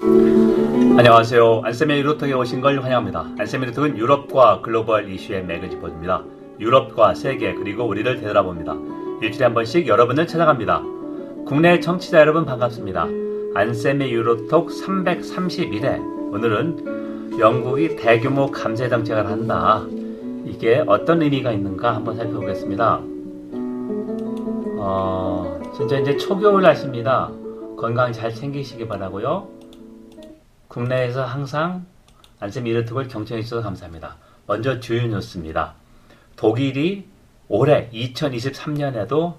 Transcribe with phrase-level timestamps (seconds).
[0.00, 1.62] 안녕하세요.
[1.64, 3.34] 안쌤의 유로톡에 오신 걸 환영합니다.
[3.36, 6.22] 안쌤의 유로톡은 유럽과 글로벌 이슈의 맥을 짚어줍니다.
[6.60, 8.76] 유럽과 세계 그리고 우리를 되돌아봅니다.
[9.20, 10.82] 일주일에 한 번씩 여러분을 찾아갑니다.
[11.46, 13.08] 국내 청취자 여러분 반갑습니다.
[13.56, 19.84] 안쌤의 유로톡 331회 오늘은 영국이 대규모 감세 정책을 한다.
[20.44, 23.00] 이게 어떤 의미가 있는가 한번 살펴보겠습니다.
[24.78, 27.32] 어, 진짜 이제 초겨울 날씨입니다.
[27.76, 29.57] 건강 잘 챙기시기 바라고요.
[30.78, 31.86] 국내에서 항상
[32.38, 34.16] 안쌤 이르톡을 경청해 주셔서 감사합니다.
[34.46, 35.74] 먼저 주요 뉴스입니다.
[36.36, 37.08] 독일이
[37.48, 39.34] 올해 2023년에도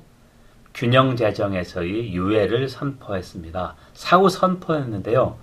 [0.73, 3.75] 균형 재정에서의 유예를 선포했습니다.
[3.93, 5.37] 사후 선포였는데요.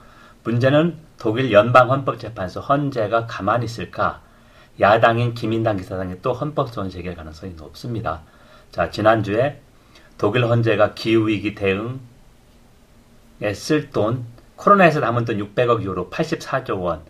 [0.45, 4.20] 문제는 독일 연방헌법재판소 헌재가 가만히 있을까?
[4.78, 8.20] 야당인 기민당 기사당이 또 헌법소원 제기할 가능성이 높습니다.
[8.70, 9.62] 자, 지난주에
[10.19, 11.95] 독일 헌재가 기후위기 대응에
[13.55, 17.02] 쓸 돈, 코로나에서 남은 돈 600억 유로, 84조 원,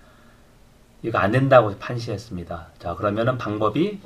[1.02, 2.66] 이거 안 된다고 판시했습니다.
[2.79, 4.01] 자, 그러면은 방법이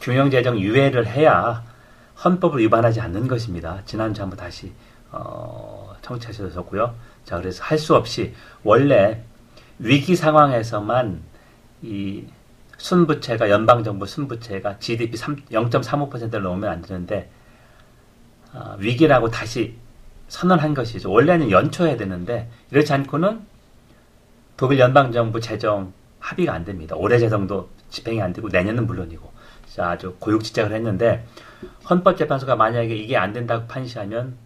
[0.00, 1.62] 균형재정 유예를 해야
[2.24, 3.82] 헌법을 위반하지 않는 것입니다.
[3.84, 4.72] 지난주 한번 다시,
[5.10, 6.94] 어, 청취하셨었고요.
[7.24, 9.22] 자, 그래서 할 수 없이 원래
[9.78, 11.22] 위기 상황에서만
[11.82, 12.24] 이
[12.78, 17.30] 순부채가 연방정부 순부채가 GDP 0.35%를 넘으면 안 되는데
[18.52, 19.76] 어, 위기라고 다시
[20.28, 21.10] 선언한 것이죠.
[21.10, 23.40] 원래는 연초해야 되는데 이렇지 않고는
[24.56, 26.96] 독일 연방정부 재정 합의가 안 됩니다.
[26.96, 29.30] 올해 재정도 집행이 안 되고 내년은 물론이고
[29.68, 31.26] 자, 아주 고육지책을 했는데
[31.88, 34.36] 헌법재판소가 만약에 이게 안 된다고 판시하면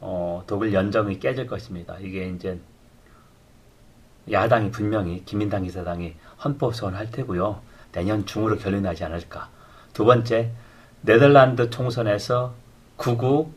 [0.00, 1.96] 어, 독일 연정이 깨질 것입니다.
[2.00, 2.60] 이게 이제
[4.30, 7.60] 야당이 분명히 기민당 기사당이 헌법 소원 할 테고요.
[7.92, 9.48] 내년 중으로 결론나지 않을까.
[9.92, 10.50] 두 번째,
[11.00, 12.54] 네덜란드 총선에서
[12.96, 13.50] 구구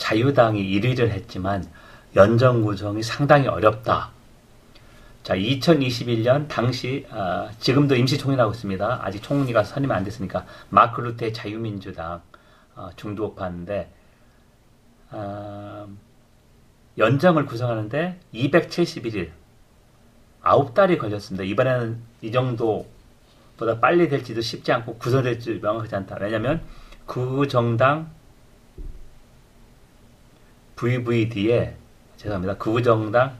[0.00, 1.64] 자유당이 1위를 했지만
[2.16, 4.10] 연정 구성이 상당히 어렵다.
[5.22, 9.00] 자, 2021년 당시 아, 지금도 임시 총리하고 있습니다.
[9.04, 12.22] 아직 총리가 선임 안 됐으니까 마크 루테 자유민주당
[12.74, 13.92] 아, 중도파인데
[15.10, 15.86] 아,
[16.96, 19.30] 연정을 구성하는데 271일
[20.42, 21.44] 9달이 걸렸습니다.
[21.44, 26.16] 이번에는 이 정도보다 빨리 될지도 쉽지 않고 구성될지 명확하지 않다.
[26.18, 26.62] 왜냐하면
[27.04, 28.10] 그 정당
[30.80, 31.76] VVD에
[32.16, 32.56] 죄송합니다.
[32.56, 33.36] 극우정당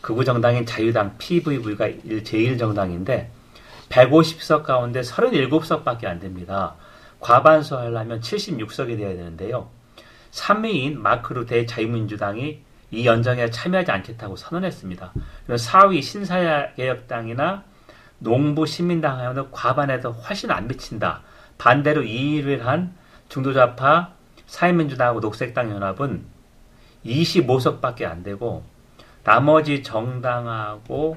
[0.00, 3.26] 극우정당인 자유당 PVV가 제1정당인데
[3.88, 6.74] 150석 가운데 37석밖에 안 됩니다.
[7.18, 9.68] 과반수 하려면 76석이 돼야 되는데요.
[10.30, 12.60] 3위인 마크 루테 자유민주당이
[12.92, 15.12] 이 연정에 참여하지 않겠다고 선언했습니다.
[15.48, 17.64] 4위 신사개혁당이나
[18.20, 21.22] 농부 시민당하고는 과반에도 훨씬 안 미친다.
[21.58, 22.94] 반대로 2위를 한
[23.28, 24.12] 중도좌파
[24.46, 26.35] 사회민주당하고 녹색당 연합은
[27.06, 28.64] 25석밖에 안 되고
[29.24, 31.16] 나머지 정당하고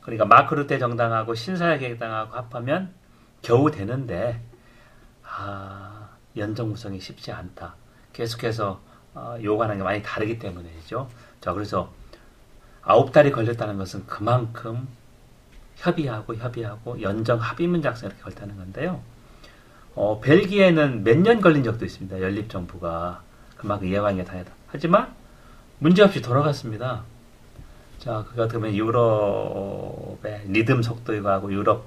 [0.00, 2.92] 그러니까 마크루테 정당하고 신사회계당하고 합하면
[3.42, 4.40] 겨우 되는데
[5.22, 7.74] 아, 연정 구성이 쉽지 않다.
[8.12, 8.80] 계속해서
[9.14, 11.08] 어, 요구하는 게 많이 다르기 때문이죠.
[11.40, 11.92] 자, 그래서
[12.82, 14.86] 아홉 달이 걸렸다는 것은 그만큼
[15.76, 19.00] 협의하고 협의하고 연정 합의문 작성 이렇게 걸다는 건데요.
[19.94, 22.20] 어, 벨기에는 몇 년 걸린 적도 있습니다.
[22.20, 23.22] 연립 정부가
[23.56, 24.52] 그만큼 예방이 다르다.
[24.68, 25.14] 하지만
[25.84, 27.02] 문제없이 돌아갔습니다.
[27.98, 31.86] 자, 그 같은 경우는 유럽의 리듬 속도이고 유럽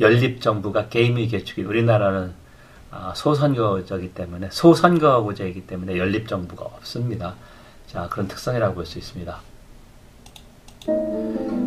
[0.00, 2.32] 연립정부가 게임의 개축이 우리나라는
[2.90, 7.36] 아, 소선거제이기 때문에 소선거구제이기 때문에 연립정부가 없습니다.
[7.86, 9.38] 자, 그런 특성이라고 볼 수 있습니다.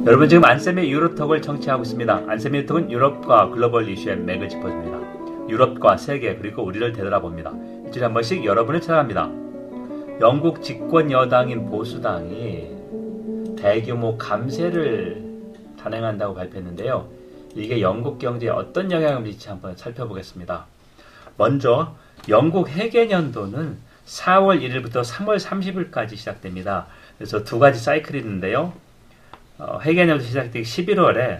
[0.05, 2.23] 여러분 지금 안쌤의 유로톡을 청취하고 있습니다.
[2.27, 5.47] 안쌤의 유로톡은 유럽과 글로벌 이슈의 맥을 짚어줍니다.
[5.49, 7.53] 유럽과 세계 그리고 우리를 되돌아봅니다.
[7.85, 9.46] 일주일에 한 번씩 여러분을 찾아갑니다.
[10.19, 12.75] 영국 집권 여당인 보수당이
[13.55, 15.23] 대규모 감세를
[15.79, 17.07] 단행한다고 발표했는데요.
[17.53, 20.65] 이게 영국 경제에 어떤 영향을 미칠지 한번 살펴보겠습니다.
[21.37, 21.95] 먼저
[22.29, 26.87] 영국 회계년도는 4월 1일부터 3월 30일까지 시작됩니다.
[27.19, 28.73] 그래서 두 가지 사이클이 있는데요.
[29.59, 31.37] 어, 회계년도 시작되기 11월에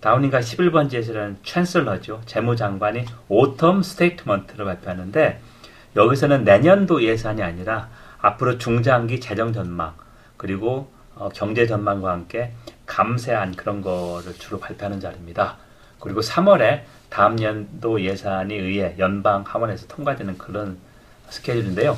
[0.00, 2.20] 다우닝가 11번지에서는 chancellor죠.
[2.26, 5.40] 재무장관이 Autumn Statement를 발표하는데
[5.96, 7.88] 여기서는 내년도 예산이 아니라
[8.18, 9.94] 앞으로 중장기 재정 전망
[10.36, 12.52] 그리고 어, 경제 전망과 함께
[12.86, 15.56] 감세한 그런 거를 주로 발표하는 자리입니다.
[16.00, 20.78] 그리고 3월에 다음 년도 예산이 의회 연방 하원에서 통과되는 그런
[21.28, 21.96] 스케줄인데요.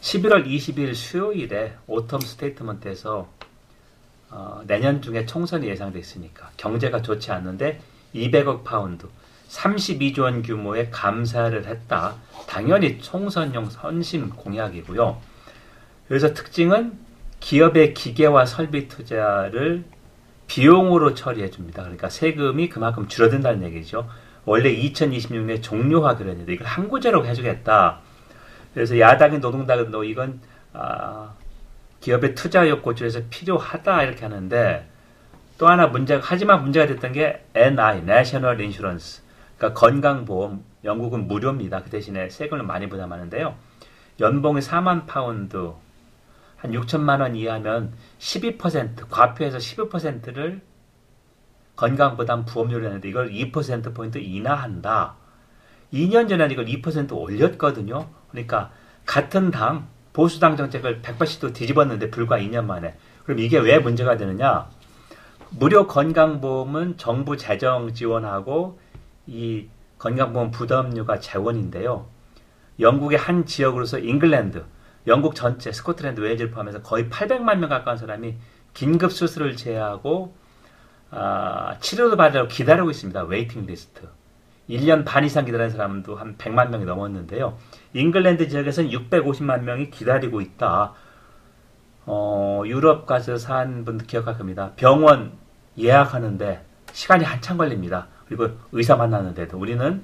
[0.00, 3.28] 11월 20일 수요일에 Autumn Statement에서
[4.30, 7.80] 어, 내년 중에 총선이 예상돼 있으니까 경제가 좋지 않는데
[8.14, 9.06] 200억 파운드
[9.48, 12.14] 32조 원 규모의 감세를 했다.
[12.46, 15.20] 당연히 총선용 선심 공약이고요.
[16.06, 16.98] 그래서 특징은
[17.40, 19.84] 기업의 기계와 설비 투자를
[20.46, 21.82] 비용으로 처리해 줍니다.
[21.82, 24.08] 그러니까 세금이 그만큼 줄어든다는 얘기죠.
[24.44, 27.98] 원래 2026년에 종료하기로 했는데 이걸 항구제로 해주겠다.
[28.72, 30.40] 그래서 야당인 노동당은 너 이건
[30.72, 31.32] 아,
[32.00, 34.88] 기업의 투자욕 고조에서 필요하다 이렇게 하는데
[35.58, 39.22] 또 하나 문제가 하지만 문제가 됐던 게 NI National Insurance
[39.58, 41.82] 그러니까 건강보험 영국은 무료입니다.
[41.82, 43.54] 그 대신에 세금을 많이 부담하는데요.
[44.20, 45.72] 연봉이 4만 파운드
[46.56, 50.60] 한 6천만 원 이하면 12% 과표에서 12%를
[51.76, 55.14] 건강보험 보험료를 했는데 이걸 2%포인트 인하한다.
[55.92, 58.08] 2년 전에 이걸 2% 올렸거든요.
[58.30, 58.70] 그러니까
[59.06, 62.96] 같은 당 보수당 정책을 180도 뒤집었는데 불과 2년 만에.
[63.24, 64.68] 그럼 이게 왜 문제가 되느냐?
[65.50, 68.80] 무료 건강보험은 정부 재정 지원하고
[69.28, 72.06] 이 건강보험 부담료가 재원인데요.
[72.80, 74.64] 영국의 한 지역으로서 잉글랜드,
[75.06, 78.36] 영국 전체, 스코틀랜드, 웨일즈를 포함해서 거의 800만 명 가까운 사람이
[78.74, 80.34] 긴급 수술을 제외하고
[81.10, 83.22] 아, 치료를 받으려고 기다리고 있습니다.
[83.24, 84.08] waiting list.
[84.68, 87.56] 1년 반 이상 기다리는 사람도 한 100만 명이 넘었는데요.
[87.94, 90.92] 잉글랜드 지역에서는 650만 명이 기다리고 있다.
[92.04, 94.72] 어, 유럽 가서 산 분들 기억할 겁니다.
[94.76, 95.32] 병원
[95.78, 98.08] 예약하는데 시간이 한참 걸립니다.
[98.28, 100.02] 그리고 의사 만나는데도 우리는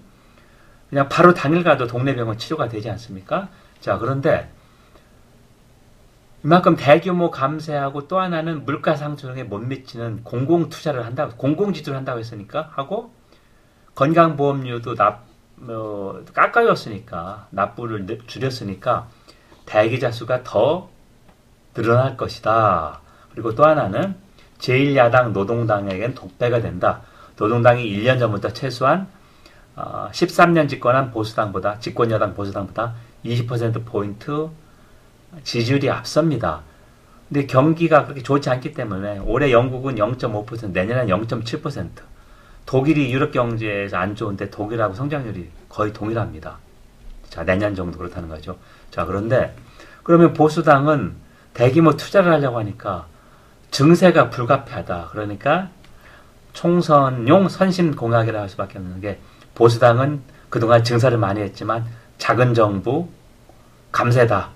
[0.88, 3.48] 그냥 바로 당일 가도 동네 병원 치료가 되지 않습니까?
[3.80, 4.50] 자, 그런데
[6.44, 12.18] 이만큼 대규모 감세하고 또 하나는 물가 상승에 못 미치는 공공 투자를 한다고 공공 지출을 한다고
[12.18, 13.14] 했으니까 하고
[13.94, 15.24] 건강보험료도 납
[15.60, 19.08] 어, 깎아줬으니까 납부를 줄였으니까
[19.64, 20.90] 대기자 수가 더
[21.72, 23.00] 늘어날 것이다.
[23.32, 24.16] 그리고 또 하나는
[24.58, 27.02] 제1야당 노동당에겐 독배가 된다.
[27.36, 29.06] 노동당이 1년 전부터 최소한
[29.76, 32.94] 어, 13년 집권한 보수당보다 집권여당 보수당보다
[33.24, 34.48] 20% 포인트
[35.42, 36.62] 지지율이 앞섭니다.
[37.28, 41.88] 근데 경기가 그렇게 좋지 않기 때문에 올해 영국은 0.5%, 내년엔 0.7%.
[42.66, 46.58] 독일이 유럽 경제에서 안 좋은데 독일하고 성장률이 거의 동일합니다.
[47.28, 48.56] 자, 내년 정도 그렇다는 거죠.
[48.90, 49.54] 자, 그런데
[50.02, 51.14] 그러면 보수당은
[51.52, 53.06] 대규모 투자를 하려고 하니까
[53.70, 55.08] 증세가 불가피하다.
[55.10, 55.70] 그러니까
[56.54, 59.20] 총선용 선심 공약이라 할 수밖에 없는 게
[59.54, 61.84] 보수당은 그동안 증사를 많이 했지만
[62.16, 63.08] 작은 정부
[63.92, 64.50] 감세다.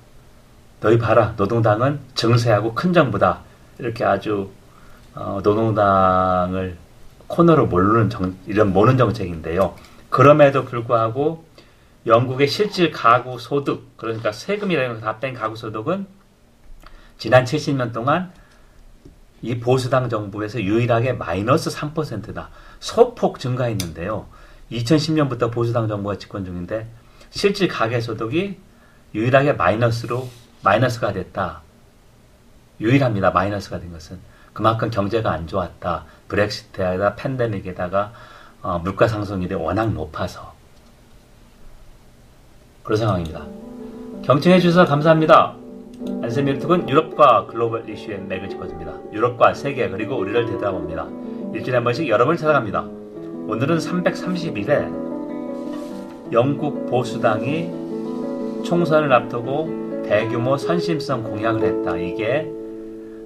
[0.80, 1.34] 너희 봐라.
[1.36, 3.40] 노동당은 증세하고 큰 정부다.
[3.78, 4.50] 이렇게 아주
[5.14, 6.76] 어, 노동당을
[7.26, 9.74] 코너로 모르는 정, 이런 모는 정책인데요.
[10.08, 11.44] 그럼에도 불구하고
[12.06, 16.06] 영국의 실질 가구 소득 그러니까 세금이라는 거다뺀 가구 소득은
[17.18, 18.32] 지난 70년 동안
[19.42, 22.50] 이 보수당 정부에서 유일하게 마이너스 3%다.
[22.80, 24.26] 소폭 증가했는데요.
[24.72, 26.86] 2010년부터 보수당 정부가 집권 중인데
[27.30, 28.58] 실질 가계 소득이
[29.14, 30.28] 유일하게 마이너스로
[30.62, 31.62] 마이너스가 됐다.
[32.80, 33.30] 유일합니다.
[33.30, 34.18] 마이너스가 된 것은
[34.52, 36.04] 그만큼 경제가 안 좋았다.
[36.28, 38.12] 브렉시트에다 팬데믹에다가
[38.60, 40.54] 어, 물가 상승률이 워낙 높아서
[42.82, 43.44] 그런 상황입니다.
[44.24, 45.54] 경청해 주셔서 감사합니다.
[46.36, 48.92] 유튜브는 유럽과 글로벌 이슈의 맥을 짚어줍니다.
[49.12, 51.06] 유럽과 세계 그리고 우리를 되돌아봅니다.
[51.54, 52.82] 일주일에 한 번씩 여러분을 찾아갑니다.
[53.48, 55.08] 오늘은 331회
[56.32, 61.96] 영국 보수당이 총선을 앞두고 대규모 선심성 공약을 했다.
[61.96, 62.50] 이게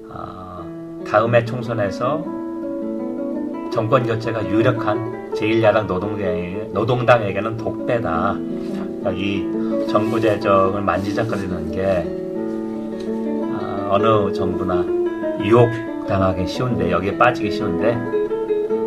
[0.08, 2.24] 어, 다음에 총선에서
[3.72, 8.36] 정권 교체가 유력한 제1야당 노동당, 노동당에게는 독배다.
[9.14, 9.44] 이
[9.88, 12.21] 정부 재정을 만지작거리는 게
[13.92, 14.86] 어느 정부나
[15.44, 15.68] 유혹
[16.08, 17.94] 당하기 쉬운데 여기에 빠지기 쉬운데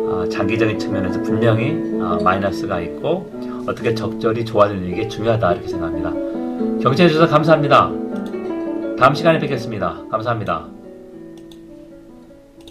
[0.08, 3.30] 어, 장기적인 측면에서 분명히 어, 마이너스가 있고
[3.68, 6.10] 어떻게 적절히 좋아지는 게 중요하다 이렇게 생각합니다.
[6.82, 7.92] 경청해 주셔서 감사합니다.
[8.98, 10.02] 다음 시간에 뵙겠습니다.
[10.10, 10.75] 감사합니다.